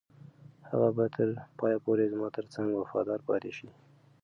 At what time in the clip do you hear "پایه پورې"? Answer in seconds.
1.59-2.11